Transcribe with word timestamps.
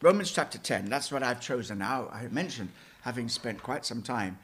Romans 0.00 0.30
chapter 0.30 0.58
10, 0.58 0.88
that's 0.88 1.10
what 1.10 1.24
I've 1.24 1.40
chosen 1.40 1.78
now. 1.78 2.08
I 2.12 2.28
mentioned 2.28 2.68
having 3.00 3.28
spent 3.28 3.60
quite 3.60 3.84
some 3.84 4.00
time 4.00 4.38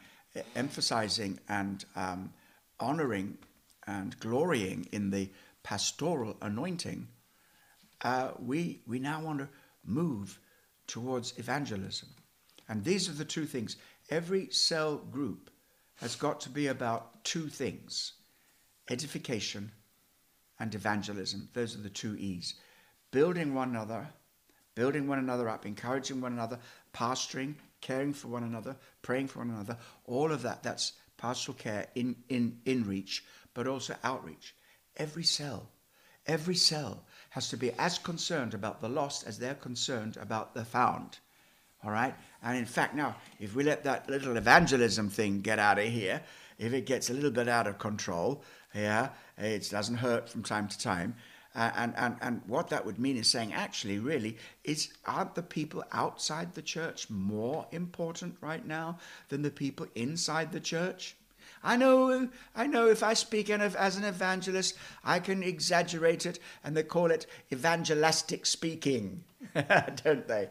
emphasizing 0.57 1.39
and 1.48 1.84
um, 1.95 2.32
honoring 2.81 3.39
and 3.86 4.18
glorying 4.18 4.89
in 4.90 5.11
the 5.11 5.31
pastoral 5.62 6.36
anointing, 6.43 7.07
uh, 8.03 8.31
we, 8.40 8.81
we 8.89 8.98
now 8.98 9.21
want 9.21 9.39
to 9.39 9.48
move 9.85 10.40
towards 10.89 11.39
evangelism. 11.39 12.09
And 12.68 12.82
these 12.82 13.09
are 13.09 13.12
the 13.12 13.25
two 13.25 13.46
things. 13.46 13.76
Every 14.11 14.50
cell 14.50 14.96
group 14.96 15.50
has 16.00 16.17
got 16.17 16.40
to 16.40 16.50
be 16.50 16.67
about 16.67 17.23
two 17.23 17.46
things 17.48 18.14
edification 18.90 19.71
and 20.59 20.75
evangelism. 20.75 21.48
Those 21.54 21.76
are 21.76 21.81
the 21.81 21.89
two 21.89 22.17
E's. 22.18 22.54
Building 23.12 23.54
one 23.54 23.71
another, 23.71 24.09
building 24.75 25.07
one 25.07 25.19
another 25.19 25.49
up, 25.49 25.67
encouraging 25.67 26.21
one 26.21 26.33
another, 26.33 26.59
pastoring, 26.93 27.55
caring 27.81 28.13
for 28.13 28.29
one 28.29 28.43
another, 28.43 28.77
praying 29.03 29.29
for 29.29 29.41
one 29.41 29.51
another. 29.51 29.77
All 30.07 30.32
of 30.32 30.43
that, 30.43 30.63
that's 30.63 30.93
pastoral 31.17 31.57
care 31.57 31.87
in, 31.95 32.17
in, 32.28 32.59
in 32.65 32.84
reach, 32.84 33.25
but 33.53 33.67
also 33.67 33.95
outreach. 34.03 34.55
Every 34.97 35.25
cell, 35.25 35.69
every 36.27 36.55
cell 36.55 37.05
has 37.31 37.48
to 37.51 37.57
be 37.57 37.73
as 37.73 37.98
concerned 37.98 38.55
about 38.55 38.81
the 38.81 38.89
lost 38.89 39.27
as 39.27 39.39
they're 39.39 39.55
concerned 39.55 40.17
about 40.17 40.55
the 40.55 40.65
found. 40.65 41.19
All 41.85 41.91
right? 41.91 42.15
And 42.43 42.57
in 42.57 42.65
fact, 42.65 42.95
now, 42.95 43.17
if 43.39 43.55
we 43.55 43.65
let 43.65 43.85
that 43.85 44.09
little 44.09 44.37
evangelism 44.37 45.11
thing 45.11 45.41
get 45.41 45.59
out 45.59 45.79
of 45.79 45.85
here, 45.85 46.23
if 46.59 46.73
it 46.73 46.87
gets 46.87 47.11
a 47.11 47.15
little 47.15 47.31
bit 47.31 47.48
out 47.48 47.67
of 47.67 47.79
control, 47.79 48.43
yeah, 48.75 49.11
it 49.37 49.69
doesn't 49.70 49.97
hurt 49.97 50.29
from 50.29 50.43
time 50.43 50.69
to 50.69 50.79
time. 50.79 51.15
And, 51.55 51.95
and, 51.97 52.17
and 52.21 52.43
what 52.49 52.69
that 52.71 52.85
would 52.85 52.99
mean 52.99 53.17
is 53.17 53.29
saying, 53.29 53.53
actually, 53.53 53.99
really, 54.01 54.39
is 54.65 54.93
aren't 55.07 55.37
the 55.37 55.43
people 55.43 55.85
outside 55.93 56.55
the 56.55 56.63
church 56.63 57.09
more 57.09 57.67
important 57.71 58.37
right 58.41 58.67
now 58.67 58.99
than 59.29 59.43
the 59.43 59.51
people 59.51 59.87
inside 59.95 60.51
the 60.51 60.59
church? 60.59 61.15
I 61.63 61.77
know, 61.77 62.29
I 62.55 62.67
know 62.67 62.89
if 62.89 63.03
I 63.03 63.15
speak 63.15 63.49
as 63.51 63.97
an 63.97 64.05
evangelist, 64.05 64.77
I 65.05 65.19
can 65.21 65.43
exaggerate 65.43 66.27
it, 66.27 66.39
and 66.63 66.77
they 66.77 66.83
call 66.83 67.11
it 67.11 67.27
evangelistic 67.53 68.47
speaking, 68.47 69.25
don't 69.55 70.29
they? 70.29 70.49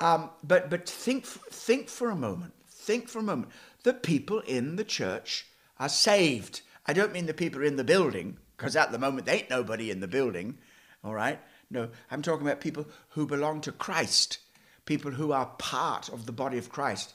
Um, 0.00 0.30
but 0.42 0.68
but 0.68 0.88
think 0.88 1.24
think 1.24 1.88
for 1.88 2.10
a 2.10 2.16
moment. 2.16 2.54
Think 2.68 3.08
for 3.08 3.20
a 3.20 3.22
moment. 3.22 3.52
The 3.84 3.94
people 3.94 4.40
in 4.40 4.76
the 4.76 4.84
church 4.84 5.46
are 5.78 5.88
saved. 5.88 6.62
I 6.86 6.92
don't 6.92 7.12
mean 7.12 7.26
the 7.26 7.34
people 7.34 7.62
in 7.62 7.76
the 7.76 7.84
building, 7.84 8.36
because 8.62 8.76
at 8.76 8.92
the 8.92 8.98
moment 8.98 9.26
there 9.26 9.34
ain't 9.34 9.50
nobody 9.50 9.90
in 9.90 9.98
the 9.98 10.06
building. 10.06 10.56
All 11.02 11.12
right. 11.12 11.40
No, 11.68 11.88
I'm 12.12 12.22
talking 12.22 12.46
about 12.46 12.60
people 12.60 12.86
who 13.08 13.26
belong 13.26 13.60
to 13.62 13.72
Christ, 13.72 14.38
people 14.84 15.10
who 15.10 15.32
are 15.32 15.46
part 15.58 16.08
of 16.10 16.26
the 16.26 16.32
body 16.32 16.58
of 16.58 16.70
Christ. 16.70 17.12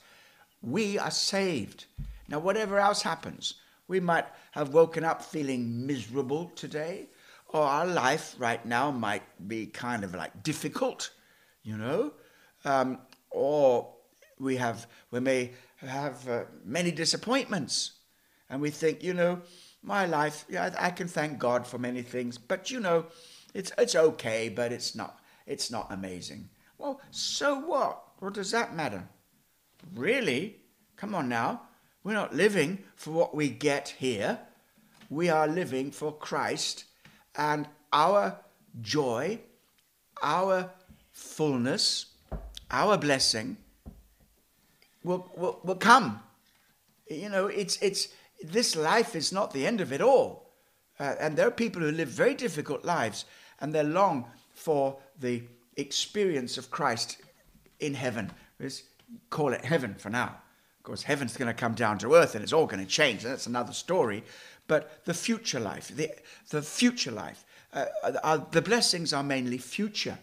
We 0.61 0.99
are 0.99 1.09
saved. 1.09 1.85
Now, 2.27 2.39
whatever 2.39 2.79
else 2.79 3.01
happens, 3.01 3.53
we 3.87 4.01
might 4.01 4.25
have 4.51 4.73
woken 4.73 5.05
up 5.05 5.23
feeling 5.23 5.87
miserable 5.87 6.51
today, 6.53 7.07
or 7.47 7.61
our 7.61 7.87
life 7.87 8.35
right 8.37 8.65
now 8.65 8.91
might 8.91 9.23
be 9.47 9.67
kind 9.67 10.03
of 10.03 10.13
like 10.13 10.43
difficult, 10.43 11.11
you 11.63 11.77
know, 11.77 12.11
um, 12.65 12.99
or 13.31 13.87
we 14.37 14.57
have 14.57 14.85
we 15.11 15.21
may 15.21 15.53
have 15.77 16.27
uh, 16.27 16.43
many 16.65 16.91
disappointments, 16.91 17.93
and 18.49 18.59
we 18.59 18.69
think, 18.69 19.01
you 19.01 19.13
know, 19.13 19.41
my 19.87 20.05
life, 20.05 20.45
yeah, 20.49 20.75
I 20.77 20.91
can 20.91 21.07
thank 21.07 21.39
God 21.39 21.65
for 21.65 21.77
many 21.77 22.01
things, 22.01 22.37
but 22.37 22.69
you 22.69 22.79
know, 22.81 23.05
it's 23.53 23.71
it's 23.77 23.95
okay, 23.95 24.49
but 24.49 24.71
it's 24.71 24.93
not 24.93 25.19
it's 25.45 25.71
not 25.71 25.87
amazing. 25.89 26.49
Well, 26.77 26.99
so 27.09 27.57
what? 27.59 28.03
What 28.19 28.33
does 28.33 28.51
that 28.51 28.75
matter? 28.75 29.07
Really? 29.95 30.57
Come 30.97 31.15
on 31.15 31.29
now. 31.29 31.61
We're 32.03 32.13
not 32.13 32.35
living 32.35 32.79
for 32.95 33.11
what 33.11 33.33
we 33.33 33.49
get 33.49 33.95
here. 33.97 34.39
We 35.09 35.29
are 35.29 35.47
living 35.47 35.91
for 35.91 36.11
Christ 36.11 36.83
and 37.35 37.67
our 37.93 38.37
joy, 38.81 39.39
our 40.21 40.69
fullness, 41.11 42.07
our 42.69 42.97
blessing 42.97 43.57
will, 45.03 45.31
will, 45.37 45.59
will 45.63 45.75
come. 45.75 46.21
You 47.09 47.29
know, 47.29 47.47
it's, 47.47 47.77
it's, 47.81 48.09
this 48.43 48.75
life 48.75 49.15
is 49.15 49.31
not 49.31 49.51
the 49.51 49.65
end 49.65 49.81
of 49.81 49.91
it 49.91 50.01
all. 50.01 50.51
Uh, 50.99 51.15
and 51.19 51.37
there 51.37 51.47
are 51.47 51.51
people 51.51 51.81
who 51.81 51.91
live 51.91 52.09
very 52.09 52.33
difficult 52.33 52.83
lives 52.83 53.25
and 53.59 53.73
they 53.73 53.83
long 53.83 54.25
for 54.53 54.97
the 55.19 55.43
experience 55.75 56.57
of 56.57 56.71
Christ 56.71 57.17
in 57.79 57.93
heaven. 57.93 58.31
Let's 58.59 58.83
call 59.29 59.53
it 59.53 59.63
heaven 59.63 59.95
for 59.95 60.09
now 60.09 60.35
Of 60.79 60.83
course, 60.83 61.03
heaven's 61.03 61.37
going 61.37 61.47
to 61.47 61.53
come 61.53 61.73
down 61.73 61.99
to 61.99 62.15
earth 62.15 62.35
and 62.35 62.43
it's 62.43 62.53
all 62.53 62.65
going 62.65 62.83
to 62.83 62.91
change. 62.91 63.23
That's 63.23 63.47
another 63.47 63.73
story. 63.73 64.23
But 64.67 65.05
the 65.05 65.13
future 65.13 65.59
life, 65.59 65.89
the, 65.95 66.11
the 66.49 66.61
future 66.61 67.11
life, 67.11 67.45
uh, 67.73 67.85
uh, 68.03 68.39
the 68.51 68.61
blessings 68.61 69.13
are 69.13 69.23
mainly 69.23 69.57
future. 69.57 70.17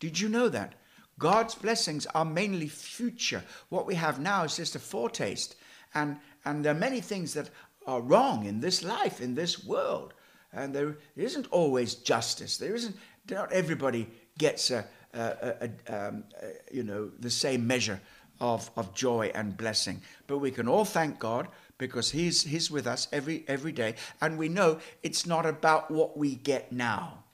Did 0.00 0.18
you 0.18 0.28
know 0.28 0.48
that? 0.48 0.74
God's 1.18 1.54
blessings 1.54 2.06
are 2.14 2.24
mainly 2.24 2.68
future. 2.68 3.44
What 3.68 3.86
we 3.86 3.94
have 3.96 4.18
now 4.18 4.44
is 4.44 4.56
just 4.56 4.74
a 4.74 4.78
foretaste. 4.78 5.54
And, 5.94 6.18
and 6.44 6.64
there 6.64 6.72
are 6.72 6.78
many 6.78 7.00
things 7.00 7.34
that 7.34 7.50
are 7.86 8.00
wrong 8.00 8.46
in 8.46 8.60
this 8.60 8.82
life, 8.82 9.20
in 9.20 9.34
this 9.34 9.64
world. 9.64 10.14
And 10.52 10.74
there 10.74 10.98
isn't 11.16 11.46
always 11.50 11.94
justice. 11.94 12.58
There 12.58 12.74
isn't, 12.74 12.96
not 13.30 13.52
everybody 13.52 14.08
gets 14.38 14.70
a, 14.70 14.84
a, 15.14 15.68
a, 15.88 16.08
um, 16.08 16.24
a 16.42 16.74
you 16.74 16.82
know, 16.82 17.10
the 17.18 17.30
same 17.30 17.66
measure 17.66 18.00
of, 18.40 18.70
of 18.76 18.94
joy 18.94 19.30
and 19.34 19.56
blessing. 19.56 20.02
But 20.26 20.38
we 20.38 20.50
can 20.50 20.68
all 20.68 20.84
thank 20.84 21.18
God 21.18 21.48
because 21.78 22.10
he's, 22.10 22.42
he's 22.42 22.70
with 22.70 22.86
us 22.86 23.08
every, 23.12 23.44
every 23.48 23.72
day. 23.72 23.94
And 24.20 24.38
we 24.38 24.48
know 24.48 24.78
it's 25.02 25.26
not 25.26 25.46
about 25.46 25.90
what 25.90 26.16
we 26.16 26.34
get 26.34 26.72
now. 26.72 27.24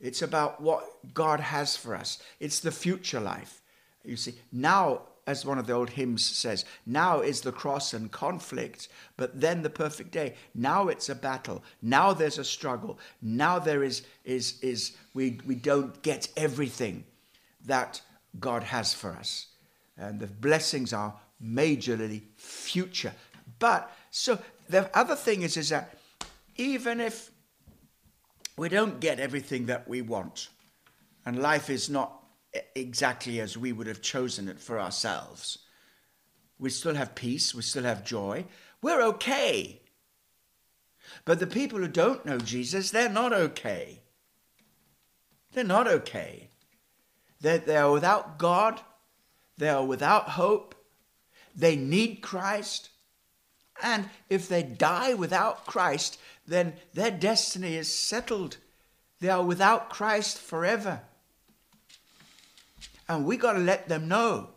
It's 0.00 0.22
about 0.22 0.60
what 0.60 0.84
God 1.14 1.40
has 1.40 1.76
for 1.76 1.94
us. 1.94 2.22
It's 2.38 2.60
the 2.60 2.70
future 2.70 3.20
life. 3.20 3.62
You 4.04 4.16
see, 4.16 4.34
now, 4.52 5.02
as 5.26 5.46
one 5.46 5.58
of 5.58 5.66
the 5.66 5.72
old 5.72 5.90
hymns 5.90 6.24
says, 6.24 6.64
now 6.84 7.20
is 7.20 7.40
the 7.40 7.52
cross 7.52 7.94
and 7.94 8.10
conflict, 8.10 8.88
but 9.16 9.40
then 9.40 9.62
the 9.62 9.70
perfect 9.70 10.10
day. 10.10 10.34
Now 10.54 10.88
it's 10.88 11.08
a 11.08 11.14
battle. 11.14 11.62
Now 11.80 12.12
there's 12.12 12.38
a 12.38 12.44
struggle. 12.44 12.98
Now 13.22 13.58
there 13.58 13.82
is, 13.82 14.02
is, 14.24 14.60
is 14.60 14.92
we, 15.14 15.40
we 15.46 15.54
don't 15.54 16.02
get 16.02 16.28
everything 16.36 17.04
that 17.64 18.02
God 18.38 18.64
has 18.64 18.92
for 18.92 19.12
us 19.12 19.46
and 19.96 20.20
the 20.20 20.26
blessings 20.26 20.92
are 20.92 21.14
majorly 21.42 22.22
future. 22.36 23.12
But 23.58 23.90
so 24.10 24.38
the 24.68 24.96
other 24.96 25.16
thing 25.16 25.42
is, 25.42 25.56
is 25.56 25.68
that 25.70 25.96
even 26.56 27.00
if 27.00 27.30
we 28.56 28.68
don't 28.68 29.00
get 29.00 29.20
everything 29.20 29.66
that 29.66 29.88
we 29.88 30.02
want, 30.02 30.48
and 31.26 31.40
life 31.40 31.70
is 31.70 31.88
not 31.88 32.23
exactly 32.74 33.40
as 33.40 33.56
we 33.56 33.72
would 33.72 33.86
have 33.86 34.02
chosen 34.02 34.48
it 34.48 34.60
for 34.60 34.80
ourselves, 34.80 35.58
we 36.58 36.70
still 36.70 36.94
have 36.94 37.14
peace, 37.14 37.54
we 37.54 37.62
still 37.62 37.84
have 37.84 38.04
joy, 38.04 38.44
we're 38.82 39.02
okay. 39.02 39.80
But 41.24 41.40
the 41.40 41.46
people 41.46 41.78
who 41.78 41.88
don't 41.88 42.24
know 42.24 42.38
Jesus, 42.38 42.90
they're 42.90 43.08
not 43.08 43.32
okay. 43.32 44.00
They're 45.52 45.64
not 45.64 45.86
okay. 45.86 46.48
They're, 47.40 47.58
they're 47.58 47.90
without 47.90 48.38
God 48.38 48.80
they 49.56 49.68
are 49.68 49.84
without 49.84 50.30
hope. 50.30 50.74
They 51.54 51.76
need 51.76 52.22
Christ. 52.22 52.90
And 53.82 54.10
if 54.28 54.48
they 54.48 54.62
die 54.62 55.14
without 55.14 55.66
Christ, 55.66 56.18
then 56.46 56.74
their 56.92 57.10
destiny 57.10 57.76
is 57.76 57.92
settled. 57.92 58.56
They 59.20 59.28
are 59.28 59.44
without 59.44 59.90
Christ 59.90 60.38
forever. 60.38 61.02
And 63.08 63.26
we 63.26 63.36
got 63.36 63.52
to 63.54 63.58
let 63.58 63.88
them 63.88 64.08
know 64.08 64.50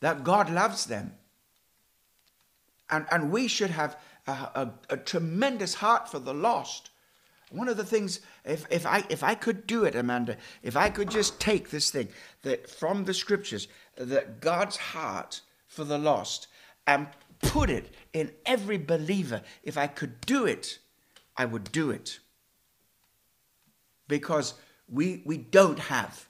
that 0.00 0.24
God 0.24 0.50
loves 0.50 0.86
them. 0.86 1.14
And, 2.90 3.06
and 3.10 3.30
we 3.30 3.48
should 3.48 3.70
have 3.70 3.96
a, 4.26 4.32
a, 4.32 4.70
a 4.90 4.96
tremendous 4.96 5.74
heart 5.74 6.10
for 6.10 6.18
the 6.18 6.34
lost. 6.34 6.90
One 7.50 7.68
of 7.68 7.76
the 7.76 7.84
things, 7.84 8.20
if, 8.44 8.66
if, 8.70 8.84
I, 8.84 9.04
if 9.08 9.22
I 9.22 9.34
could 9.34 9.66
do 9.66 9.84
it, 9.84 9.94
Amanda, 9.94 10.36
if 10.62 10.76
I 10.76 10.90
could 10.90 11.10
just 11.10 11.40
take 11.40 11.70
this 11.70 11.90
thing 11.90 12.08
that 12.42 12.68
from 12.68 13.04
the 13.04 13.14
scriptures, 13.14 13.68
that 13.96 14.40
God's 14.40 14.76
heart 14.76 15.40
for 15.68 15.84
the 15.84 15.98
lost, 15.98 16.48
and 16.86 17.06
put 17.40 17.70
it 17.70 17.94
in 18.12 18.32
every 18.44 18.78
believer, 18.78 19.42
if 19.62 19.78
I 19.78 19.86
could 19.86 20.20
do 20.22 20.44
it, 20.46 20.78
I 21.36 21.44
would 21.44 21.70
do 21.70 21.90
it. 21.90 22.18
Because 24.08 24.54
we, 24.88 25.22
we 25.24 25.38
don't 25.38 25.78
have, 25.78 26.26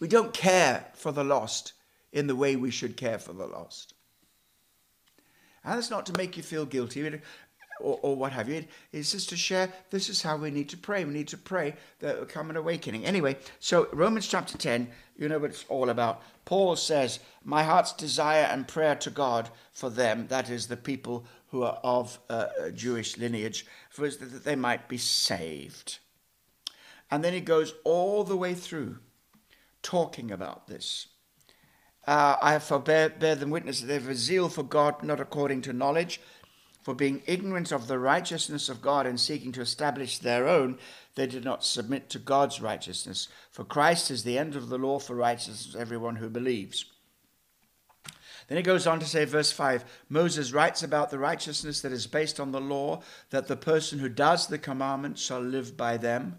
we 0.00 0.08
don't 0.08 0.32
care 0.32 0.86
for 0.94 1.12
the 1.12 1.24
lost 1.24 1.72
in 2.12 2.26
the 2.26 2.36
way 2.36 2.56
we 2.56 2.70
should 2.70 2.96
care 2.96 3.18
for 3.18 3.32
the 3.32 3.46
lost. 3.46 3.94
And 5.64 5.76
that's 5.76 5.90
not 5.90 6.06
to 6.06 6.16
make 6.16 6.36
you 6.36 6.42
feel 6.42 6.64
guilty. 6.64 7.20
or, 7.80 7.98
or 8.02 8.16
what 8.16 8.32
have 8.32 8.48
you. 8.48 8.64
It's 8.92 9.12
just 9.12 9.28
to 9.30 9.36
share 9.36 9.72
this 9.90 10.08
is 10.08 10.22
how 10.22 10.36
we 10.36 10.50
need 10.50 10.68
to 10.70 10.76
pray. 10.76 11.04
We 11.04 11.12
need 11.12 11.28
to 11.28 11.38
pray 11.38 11.74
that 12.00 12.18
will 12.18 12.26
come 12.26 12.50
an 12.50 12.56
awakening. 12.56 13.04
Anyway, 13.04 13.36
so 13.58 13.88
Romans 13.92 14.26
chapter 14.26 14.56
10, 14.56 14.88
you 15.16 15.28
know 15.28 15.38
what 15.38 15.50
it's 15.50 15.64
all 15.68 15.90
about. 15.90 16.22
Paul 16.44 16.76
says, 16.76 17.18
My 17.44 17.64
heart's 17.64 17.92
desire 17.92 18.44
and 18.44 18.68
prayer 18.68 18.94
to 18.96 19.10
God 19.10 19.50
for 19.72 19.90
them, 19.90 20.26
that 20.28 20.48
is, 20.48 20.68
the 20.68 20.76
people 20.76 21.26
who 21.48 21.62
are 21.62 21.78
of 21.82 22.18
uh, 22.28 22.46
Jewish 22.74 23.18
lineage, 23.18 23.66
for 23.90 24.08
that 24.08 24.44
they 24.44 24.56
might 24.56 24.88
be 24.88 24.98
saved. 24.98 25.98
And 27.10 27.22
then 27.22 27.32
he 27.32 27.40
goes 27.40 27.74
all 27.84 28.24
the 28.24 28.36
way 28.36 28.54
through 28.54 28.98
talking 29.86 30.32
about 30.32 30.66
this. 30.66 31.06
Uh, 32.08 32.36
I 32.42 32.52
have 32.52 32.64
for 32.64 32.80
bear, 32.80 33.08
bear 33.08 33.36
them 33.36 33.50
witness 33.50 33.80
that 33.80 33.86
they 33.86 33.94
have 33.94 34.08
a 34.08 34.16
zeal 34.16 34.48
for 34.48 34.64
God, 34.64 35.04
not 35.04 35.20
according 35.20 35.62
to 35.62 35.72
knowledge, 35.72 36.20
for 36.82 36.92
being 36.92 37.22
ignorant 37.26 37.70
of 37.70 37.86
the 37.86 37.98
righteousness 37.98 38.68
of 38.68 38.82
God 38.82 39.06
and 39.06 39.18
seeking 39.18 39.52
to 39.52 39.60
establish 39.60 40.18
their 40.18 40.48
own, 40.48 40.78
they 41.14 41.28
did 41.28 41.44
not 41.44 41.64
submit 41.64 42.10
to 42.10 42.18
God's 42.18 42.60
righteousness. 42.60 43.28
For 43.52 43.64
Christ 43.64 44.10
is 44.10 44.24
the 44.24 44.38
end 44.38 44.56
of 44.56 44.68
the 44.68 44.78
law 44.78 44.98
for 44.98 45.14
righteousness 45.14 45.74
of 45.74 45.80
everyone 45.80 46.16
who 46.16 46.28
believes. 46.28 46.84
Then 48.48 48.56
he 48.56 48.62
goes 48.62 48.86
on 48.86 48.98
to 49.00 49.06
say, 49.06 49.24
verse 49.24 49.52
5 49.52 49.84
Moses 50.08 50.52
writes 50.52 50.82
about 50.82 51.10
the 51.10 51.18
righteousness 51.18 51.80
that 51.80 51.92
is 51.92 52.06
based 52.08 52.40
on 52.40 52.52
the 52.52 52.60
law, 52.60 53.02
that 53.30 53.46
the 53.46 53.56
person 53.56 54.00
who 54.00 54.08
does 54.08 54.46
the 54.46 54.58
commandments 54.58 55.22
shall 55.22 55.40
live 55.40 55.76
by 55.76 55.96
them. 55.96 56.38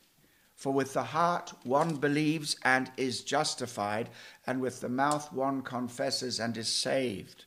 For 0.61 0.71
with 0.71 0.93
the 0.93 1.01
heart 1.01 1.53
one 1.63 1.95
believes 1.95 2.55
and 2.63 2.91
is 2.95 3.23
justified, 3.23 4.11
and 4.45 4.61
with 4.61 4.79
the 4.79 4.89
mouth 4.89 5.33
one 5.33 5.63
confesses 5.63 6.39
and 6.39 6.55
is 6.55 6.67
saved. 6.67 7.45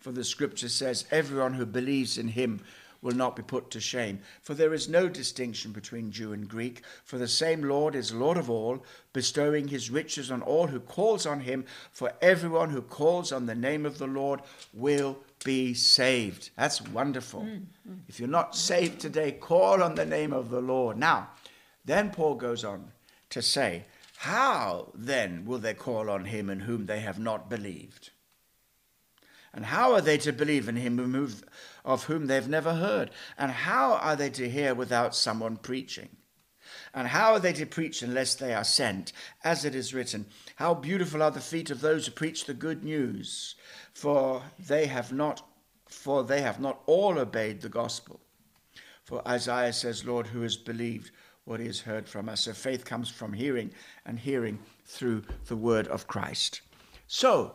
For 0.00 0.12
the 0.12 0.24
scripture 0.24 0.70
says, 0.70 1.04
Everyone 1.10 1.52
who 1.52 1.66
believes 1.66 2.16
in 2.16 2.28
him 2.28 2.62
will 3.02 3.12
not 3.12 3.36
be 3.36 3.42
put 3.42 3.70
to 3.72 3.80
shame. 3.80 4.18
For 4.40 4.54
there 4.54 4.72
is 4.72 4.88
no 4.88 5.10
distinction 5.10 5.72
between 5.72 6.10
Jew 6.10 6.32
and 6.32 6.48
Greek, 6.48 6.80
for 7.04 7.18
the 7.18 7.28
same 7.28 7.60
Lord 7.60 7.94
is 7.94 8.14
Lord 8.14 8.38
of 8.38 8.48
all, 8.48 8.82
bestowing 9.12 9.68
his 9.68 9.90
riches 9.90 10.30
on 10.30 10.40
all 10.40 10.68
who 10.68 10.80
calls 10.80 11.26
on 11.26 11.40
him. 11.40 11.66
For 11.92 12.14
everyone 12.22 12.70
who 12.70 12.80
calls 12.80 13.30
on 13.30 13.44
the 13.44 13.54
name 13.54 13.84
of 13.84 13.98
the 13.98 14.06
Lord 14.06 14.40
will 14.72 15.18
be 15.44 15.74
saved. 15.74 16.48
That's 16.56 16.80
wonderful. 16.80 17.42
Mm, 17.42 17.66
mm. 17.86 17.98
If 18.08 18.18
you're 18.18 18.26
not 18.26 18.56
saved 18.56 19.00
today, 19.00 19.32
call 19.32 19.82
on 19.82 19.96
the 19.96 20.06
name 20.06 20.32
of 20.32 20.48
the 20.48 20.62
Lord. 20.62 20.96
Now, 20.96 21.28
then 21.84 22.10
Paul 22.10 22.34
goes 22.36 22.64
on 22.64 22.92
to 23.30 23.42
say, 23.42 23.84
How 24.18 24.92
then 24.94 25.44
will 25.44 25.58
they 25.58 25.74
call 25.74 26.08
on 26.08 26.26
him 26.26 26.48
in 26.48 26.60
whom 26.60 26.86
they 26.86 27.00
have 27.00 27.18
not 27.18 27.50
believed? 27.50 28.10
And 29.52 29.66
how 29.66 29.92
are 29.92 30.00
they 30.00 30.18
to 30.18 30.32
believe 30.32 30.68
in 30.68 30.76
him 30.76 30.98
of 31.84 32.04
whom 32.04 32.26
they've 32.26 32.48
never 32.48 32.74
heard? 32.74 33.10
And 33.38 33.52
how 33.52 33.94
are 33.94 34.16
they 34.16 34.30
to 34.30 34.50
hear 34.50 34.74
without 34.74 35.14
someone 35.14 35.56
preaching? 35.56 36.08
And 36.92 37.08
how 37.08 37.32
are 37.32 37.40
they 37.40 37.52
to 37.54 37.66
preach 37.66 38.02
unless 38.02 38.34
they 38.34 38.52
are 38.52 38.64
sent? 38.64 39.12
As 39.44 39.64
it 39.64 39.74
is 39.74 39.94
written, 39.94 40.26
How 40.56 40.74
beautiful 40.74 41.22
are 41.22 41.30
the 41.30 41.40
feet 41.40 41.70
of 41.70 41.80
those 41.80 42.06
who 42.06 42.12
preach 42.12 42.46
the 42.46 42.54
good 42.54 42.82
news, 42.82 43.54
for 43.92 44.42
they 44.58 44.86
have 44.86 45.12
not 45.12 45.46
for 45.86 46.24
they 46.24 46.40
have 46.42 46.58
not 46.60 46.82
all 46.86 47.18
obeyed 47.18 47.60
the 47.60 47.68
gospel. 47.68 48.20
For 49.04 49.26
Isaiah 49.28 49.72
says, 49.72 50.04
Lord, 50.04 50.26
who 50.28 50.40
has 50.42 50.56
believed 50.56 51.12
what 51.44 51.60
he 51.60 51.66
has 51.66 51.80
heard 51.80 52.08
from 52.08 52.28
us? 52.28 52.42
So 52.42 52.52
faith 52.52 52.84
comes 52.84 53.10
from 53.10 53.32
hearing, 53.32 53.70
and 54.06 54.18
hearing 54.18 54.58
through 54.86 55.22
the 55.46 55.56
word 55.56 55.88
of 55.88 56.06
Christ. 56.06 56.62
So 57.06 57.54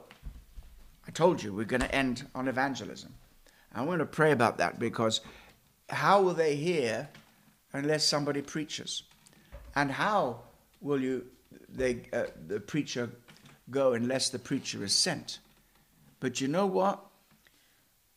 I 1.07 1.11
told 1.11 1.41
you 1.41 1.53
we're 1.53 1.65
going 1.65 1.81
to 1.81 1.95
end 1.95 2.27
on 2.35 2.47
evangelism. 2.47 3.13
I'm 3.73 3.85
going 3.85 3.99
to 3.99 4.05
pray 4.05 4.31
about 4.31 4.57
that 4.57 4.79
because 4.79 5.21
how 5.89 6.21
will 6.21 6.33
they 6.33 6.55
hear 6.55 7.09
unless 7.73 8.03
somebody 8.03 8.41
preaches? 8.41 9.03
And 9.75 9.91
how 9.91 10.41
will 10.81 11.01
you 11.01 11.25
they 11.67 12.01
uh, 12.13 12.25
the 12.47 12.59
preacher 12.59 13.09
go 13.69 13.93
unless 13.93 14.29
the 14.29 14.39
preacher 14.39 14.83
is 14.83 14.93
sent? 14.93 15.39
But 16.19 16.41
you 16.41 16.47
know 16.47 16.65
what? 16.65 16.99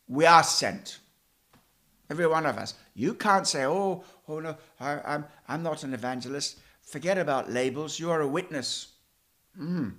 We 0.07 0.25
are 0.25 0.43
sent. 0.43 0.99
Every 2.13 2.27
one 2.27 2.45
of 2.45 2.59
us. 2.59 2.75
You 2.93 3.15
can't 3.15 3.47
say, 3.47 3.65
"Oh, 3.65 4.03
oh 4.27 4.39
no, 4.39 4.55
I, 4.79 4.91
am 4.91 5.01
I'm, 5.05 5.25
I'm 5.47 5.63
not 5.63 5.83
an 5.83 5.95
evangelist." 5.95 6.59
Forget 6.83 7.17
about 7.17 7.51
labels. 7.51 7.99
You 7.99 8.11
are 8.11 8.21
a 8.21 8.27
witness. 8.27 8.89
Mm. 9.59 9.93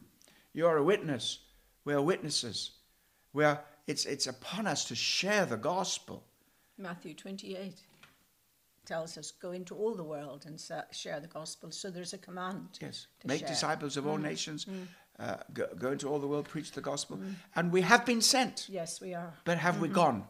You 0.53 0.69
are 0.69 0.77
a 0.77 0.85
witness. 0.85 1.41
We 1.85 1.93
are 1.93 2.01
witnesses 2.01 2.71
where 3.33 3.59
it's, 3.89 4.07
it's 4.07 4.29
upon 4.29 4.69
us 4.69 4.85
to 4.85 4.95
share 4.95 5.45
the 5.45 5.57
gospel. 5.57 6.23
Matthew 6.79 7.15
28 7.15 7.75
tells 8.87 9.19
us, 9.19 9.33
go 9.33 9.51
into 9.51 9.75
all 9.75 9.95
the 9.95 10.05
world 10.05 10.45
and 10.47 10.61
share 10.93 11.19
the 11.19 11.27
gospel. 11.27 11.73
So 11.73 11.91
there's 11.91 12.13
a 12.13 12.19
command. 12.19 12.79
Yes. 12.81 13.09
Make 13.25 13.41
share. 13.41 13.49
disciples 13.49 13.97
of 13.97 14.07
all 14.07 14.19
mm. 14.19 14.23
nations. 14.23 14.67
Mm. 14.67 14.87
Uh, 15.19 15.37
go, 15.53 15.67
go, 15.79 15.93
into 15.93 16.09
all 16.09 16.19
the 16.19 16.27
world, 16.27 16.47
preach 16.49 16.73
the 16.73 16.81
gospel. 16.81 17.17
Mm. 17.17 17.35
And 17.57 17.73
we 17.73 17.81
have 17.81 18.07
been 18.07 18.21
sent. 18.21 18.69
Yes, 18.69 19.01
we 19.01 19.15
are. 19.15 19.33
But 19.45 19.59
have 19.59 19.75
mm-hmm. 19.75 19.83
we 19.83 19.89
gone? 19.89 20.25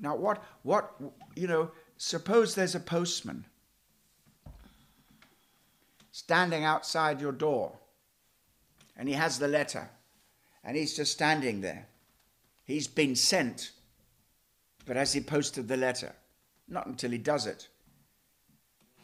Now, 0.00 0.16
what, 0.16 0.42
what, 0.62 0.94
you 1.34 1.46
know, 1.46 1.70
suppose 1.96 2.54
there's 2.54 2.74
a 2.74 2.80
postman 2.80 3.46
standing 6.12 6.64
outside 6.64 7.20
your 7.20 7.32
door 7.32 7.72
and 8.96 9.08
he 9.08 9.14
has 9.14 9.38
the 9.38 9.48
letter 9.48 9.88
and 10.64 10.76
he's 10.76 10.96
just 10.96 11.12
standing 11.12 11.60
there. 11.60 11.86
He's 12.64 12.88
been 12.88 13.14
sent, 13.14 13.70
but 14.84 14.96
has 14.96 15.12
he 15.12 15.20
posted 15.20 15.68
the 15.68 15.76
letter? 15.76 16.12
Not 16.68 16.86
until 16.86 17.12
he 17.12 17.18
does 17.18 17.46
it. 17.46 17.68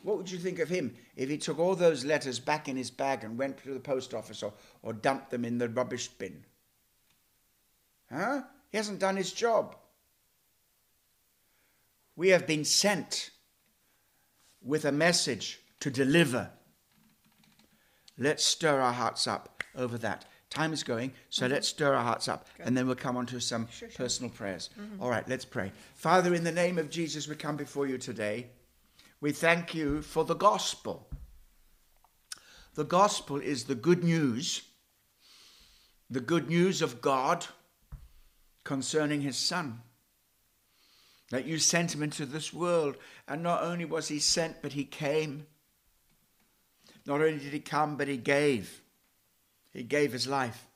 What 0.03 0.17
would 0.17 0.31
you 0.31 0.39
think 0.39 0.59
of 0.59 0.69
him 0.69 0.97
if 1.15 1.29
he 1.29 1.39
took 1.39 1.61
all 1.61 1.77
those 1.77 2.05
letters 2.05 2.41
back 2.41 2.69
in 2.69 2.77
his 2.77 2.91
bag 2.91 3.23
and 3.23 3.39
went 3.39 3.63
to 3.63 3.73
the 3.73 3.81
post 3.81 4.15
office 4.15 4.43
or, 4.43 4.53
or 4.83 4.93
dumped 4.93 5.31
them 5.31 5.45
in 5.45 5.59
the 5.59 5.69
rubbish 5.69 6.09
bin? 6.09 6.45
Huh? 8.11 8.43
He 8.71 8.79
hasn't 8.79 8.99
done 8.99 9.17
his 9.17 9.33
job. 9.33 9.77
We 12.17 12.29
have 12.29 12.47
been 12.47 12.65
sent 12.65 13.31
with 14.63 14.85
a 14.85 14.93
message 14.93 15.61
to 15.81 15.91
deliver. 15.91 16.51
Let's 18.19 18.45
stir 18.45 18.81
our 18.81 18.93
hearts 18.93 19.27
up 19.27 19.65
over 19.75 19.99
that. 19.99 20.27
Time 20.51 20.75
is 20.75 20.85
going, 20.85 21.13
so 21.31 21.45
mm-hmm. 21.45 21.55
let's 21.55 21.69
stir 21.69 21.95
our 21.95 22.03
hearts 22.03 22.29
up 22.29 22.47
and 22.61 22.77
then 22.77 22.87
we'll 22.87 22.95
come 22.95 23.17
on 23.17 23.25
to 23.27 23.41
some 23.41 23.67
sure, 23.69 23.89
sure. 23.89 23.97
personal 23.97 24.31
prayers. 24.31 24.69
Mm-hmm. 24.79 25.03
All 25.03 25.09
right, 25.09 25.27
let's 25.27 25.47
pray. 25.47 25.73
Father, 25.95 26.35
in 26.35 26.45
the 26.45 26.53
name 26.53 26.79
of 26.79 26.91
Jesus, 26.91 27.27
we 27.27 27.37
come 27.37 27.57
before 27.57 27.87
you 27.87 27.97
today. 27.97 28.49
We 29.21 29.33
thank 29.33 29.75
you 29.75 30.03
for 30.03 30.25
the 30.25 30.35
gospel. 30.35 31.09
The 32.75 32.85
gospel 32.85 33.39
is 33.39 33.65
the 33.65 33.75
good 33.75 34.05
news, 34.05 34.63
the 36.11 36.21
good 36.21 36.49
news 36.49 36.83
of 36.83 37.01
God 37.01 37.47
concerning 38.65 39.23
his 39.23 39.37
son. 39.37 39.81
That 41.33 41.47
you 41.47 41.59
sent 41.59 41.95
him 41.95 42.03
into 42.03 42.27
this 42.27 42.53
world, 42.53 42.97
and 43.27 43.43
not 43.43 43.63
only 43.63 43.87
was 43.87 44.09
he 44.09 44.19
sent, 44.19 44.61
but 44.61 44.75
he 44.75 44.85
came. 44.85 45.47
Not 47.07 47.23
only 47.23 47.39
did 47.39 47.55
he 47.55 47.59
come, 47.59 47.97
but 47.97 48.07
he 48.07 48.19
gave. 48.19 48.83
He 49.73 49.83
gave 49.83 50.13
his 50.13 50.29
life. 50.29 50.67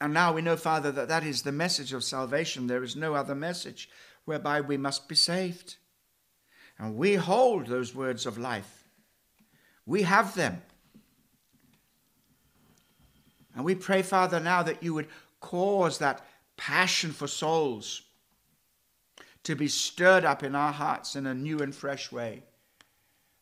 And 0.00 0.14
now 0.14 0.32
we 0.32 0.40
know, 0.40 0.56
Father, 0.56 0.92
that 0.92 1.08
that 1.08 1.24
is 1.24 1.42
the 1.42 1.50
message 1.50 1.92
of 1.92 2.04
salvation. 2.04 2.68
There 2.68 2.84
is 2.84 2.94
no 2.94 3.16
other 3.16 3.34
message 3.34 3.90
whereby 4.24 4.60
we 4.60 4.76
must 4.76 5.08
be 5.08 5.16
saved. 5.16 5.74
And 6.78 6.94
we 6.94 7.16
hold 7.16 7.66
those 7.66 7.92
words 7.92 8.24
of 8.24 8.38
life. 8.38 8.84
We 9.84 10.02
have 10.02 10.36
them. 10.36 10.62
And 13.56 13.64
we 13.64 13.74
pray, 13.74 14.02
Father, 14.02 14.38
now 14.38 14.62
that 14.62 14.80
you 14.80 14.94
would 14.94 15.08
cause 15.40 15.98
that 15.98 16.24
passion 16.56 17.12
for 17.12 17.26
souls 17.26 18.02
to 19.42 19.54
be 19.54 19.68
stirred 19.68 20.24
up 20.24 20.42
in 20.42 20.54
our 20.54 20.72
hearts 20.72 21.16
in 21.16 21.26
a 21.26 21.34
new 21.34 21.58
and 21.58 21.74
fresh 21.74 22.10
way. 22.10 22.42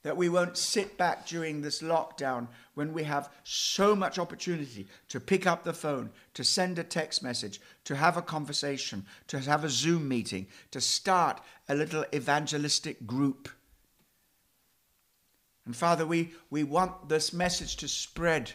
that 0.03 0.17
we 0.17 0.29
won't 0.29 0.57
sit 0.57 0.99
back 0.99 1.27
during 1.27 1.63
this 1.63 1.81
lockdown 1.81 2.49
when 2.75 2.93
we 2.93 3.05
have 3.05 3.31
so 3.45 3.95
much 3.95 4.19
opportunity 4.19 4.87
to 5.09 5.21
pick 5.21 5.47
up 5.47 5.63
the 5.63 5.73
phone, 5.73 6.11
to 6.35 6.43
send 6.43 6.79
a 6.79 6.85
text 6.85 7.23
message, 7.23 7.61
to 7.85 7.95
have 7.95 8.17
a 8.17 8.23
conversation, 8.23 9.07
to 9.29 9.39
have 9.39 9.65
a 9.65 9.71
Zoom 9.71 10.09
meeting, 10.09 10.47
to 10.73 10.81
start 10.81 11.41
a 11.69 11.75
little 11.75 12.05
evangelistic 12.13 13.07
group. 13.07 13.49
And 15.65 15.77
Father, 15.77 16.05
we, 16.05 16.33
we 16.51 16.65
want 16.65 17.09
this 17.09 17.33
message 17.33 17.77
to 17.77 17.87
spread. 17.87 18.51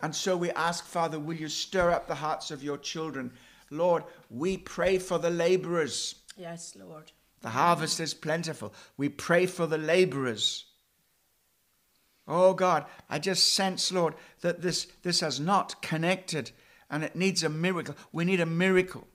And 0.00 0.14
so 0.14 0.36
we 0.36 0.50
ask, 0.50 0.84
Father, 0.84 1.20
will 1.20 1.36
you 1.36 1.48
stir 1.48 1.92
up 1.92 2.08
the 2.08 2.16
hearts 2.16 2.50
of 2.50 2.64
your 2.64 2.78
children? 2.78 3.32
Lord, 3.70 4.04
we 4.28 4.56
pray 4.56 4.98
for 4.98 5.18
the 5.18 5.30
laborers. 5.30 6.16
Yes, 6.36 6.74
Lord. 6.76 7.12
The 7.40 7.50
harvest 7.50 8.00
is 8.00 8.12
plentiful. 8.12 8.74
We 8.96 9.08
pray 9.08 9.46
for 9.46 9.66
the 9.66 9.78
laborers. 9.78 10.66
Oh 12.28 12.52
God, 12.54 12.84
I 13.08 13.18
just 13.18 13.54
sense, 13.54 13.90
Lord, 13.90 14.14
that 14.42 14.60
this, 14.60 14.86
this 15.02 15.20
has 15.20 15.40
not 15.40 15.80
connected 15.82 16.50
and 16.90 17.02
it 17.02 17.16
needs 17.16 17.42
a 17.42 17.48
miracle. 17.48 17.96
We 18.12 18.24
need 18.24 18.40
a 18.40 18.46
miracle. 18.46 19.06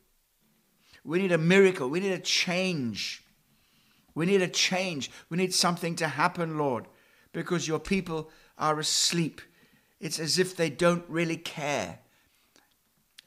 We 1.03 1.19
need 1.19 1.31
a 1.31 1.37
miracle. 1.37 1.89
We 1.89 1.99
need 1.99 2.13
a 2.13 2.19
change. 2.19 3.23
We 4.15 4.25
need 4.25 4.41
a 4.41 4.47
change. 4.47 5.11
We 5.29 5.37
need 5.37 5.53
something 5.53 5.95
to 5.97 6.07
happen, 6.07 6.57
Lord, 6.57 6.87
because 7.31 7.67
your 7.67 7.79
people 7.79 8.31
are 8.57 8.79
asleep. 8.79 9.41
It's 9.99 10.19
as 10.19 10.39
if 10.39 10.55
they 10.55 10.69
don't 10.69 11.03
really 11.07 11.37
care 11.37 11.99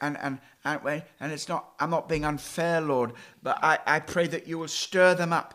and 0.00 0.16
and 0.18 0.38
and, 0.64 1.02
and 1.20 1.32
it's 1.32 1.48
not 1.48 1.70
i'm 1.80 1.90
not 1.90 2.08
being 2.08 2.24
unfair 2.24 2.80
lord 2.80 3.12
but 3.42 3.58
I, 3.62 3.78
I 3.86 4.00
pray 4.00 4.26
that 4.28 4.46
you 4.46 4.58
will 4.58 4.68
stir 4.68 5.14
them 5.14 5.32
up. 5.32 5.54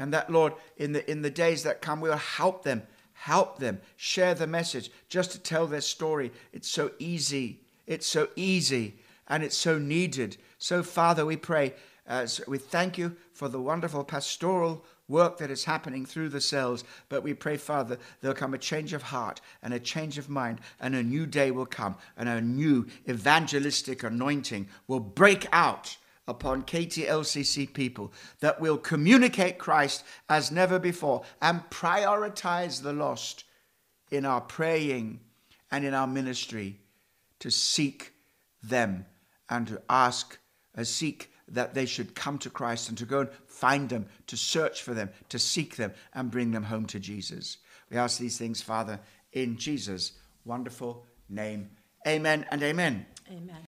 And 0.00 0.14
that 0.14 0.30
lord 0.30 0.52
in 0.76 0.92
the 0.92 1.10
in 1.10 1.22
the 1.22 1.30
days 1.30 1.64
that 1.64 1.82
come 1.82 2.00
we'll 2.00 2.16
help 2.16 2.62
them 2.62 2.84
help 3.12 3.58
them 3.58 3.80
share 3.96 4.34
the 4.34 4.46
message 4.46 4.90
just 5.08 5.32
to 5.32 5.40
tell 5.40 5.66
their 5.66 5.80
story. 5.80 6.30
It's 6.52 6.68
so 6.68 6.92
easy 6.98 7.60
it's 7.86 8.06
so 8.06 8.28
easy 8.36 8.96
and 9.28 9.42
it's 9.42 9.56
so 9.56 9.78
needed. 9.78 10.36
So 10.58 10.82
father 10.82 11.26
we 11.26 11.36
pray 11.36 11.74
uh, 12.06 12.26
so 12.26 12.42
we 12.46 12.58
thank 12.58 12.96
you 12.96 13.16
for 13.32 13.48
the 13.48 13.60
wonderful 13.60 14.04
pastoral 14.04 14.84
work 15.08 15.38
that 15.38 15.50
is 15.50 15.64
happening 15.64 16.04
through 16.06 16.28
the 16.28 16.40
cells. 16.40 16.84
But 17.08 17.22
we 17.22 17.34
pray, 17.34 17.56
Father, 17.56 17.98
there'll 18.20 18.36
come 18.36 18.54
a 18.54 18.58
change 18.58 18.92
of 18.92 19.02
heart 19.02 19.40
and 19.62 19.74
a 19.74 19.80
change 19.80 20.18
of 20.18 20.28
mind, 20.28 20.60
and 20.80 20.94
a 20.94 21.02
new 21.02 21.26
day 21.26 21.50
will 21.50 21.66
come, 21.66 21.96
and 22.16 22.28
a 22.28 22.40
new 22.40 22.86
evangelistic 23.08 24.02
anointing 24.02 24.68
will 24.86 25.00
break 25.00 25.46
out 25.52 25.96
upon 26.28 26.62
KTLCC 26.62 27.72
people 27.72 28.12
that 28.40 28.60
will 28.60 28.76
communicate 28.76 29.58
Christ 29.58 30.04
as 30.28 30.52
never 30.52 30.78
before 30.78 31.22
and 31.40 31.62
prioritize 31.70 32.82
the 32.82 32.92
lost 32.92 33.44
in 34.10 34.26
our 34.26 34.42
praying 34.42 35.20
and 35.70 35.84
in 35.84 35.94
our 35.94 36.06
ministry 36.06 36.78
to 37.40 37.50
seek 37.50 38.12
them 38.62 39.06
and 39.48 39.66
to 39.68 39.80
ask, 39.88 40.38
uh, 40.76 40.84
seek 40.84 41.32
that 41.52 41.74
they 41.74 41.86
should 41.86 42.14
come 42.14 42.38
to 42.38 42.50
Christ 42.50 42.88
and 42.88 42.98
to 42.98 43.04
go 43.04 43.20
and 43.20 43.30
find 43.46 43.88
them, 43.88 44.06
to 44.26 44.36
search 44.36 44.82
for 44.82 44.94
them, 44.94 45.10
to 45.28 45.38
seek 45.38 45.76
them, 45.76 45.92
and 46.14 46.30
bring 46.30 46.50
them 46.50 46.64
home 46.64 46.86
to 46.86 47.00
Jesus. 47.00 47.58
We 47.90 47.96
ask 47.96 48.18
these 48.18 48.38
things, 48.38 48.60
Father, 48.60 49.00
in 49.32 49.56
Jesus' 49.56 50.12
wonderful 50.44 51.06
name. 51.28 51.70
Amen 52.06 52.46
and 52.50 52.62
amen. 52.62 53.06
Amen. 53.30 53.67